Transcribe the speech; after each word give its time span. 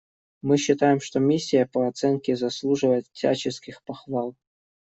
Мы 0.41 0.57
считаем, 0.57 0.99
что 0.99 1.19
миссия 1.19 1.67
по 1.67 1.87
оценке 1.87 2.35
заслуживает 2.35 3.05
всяческих 3.11 3.83
похвал. 3.83 4.35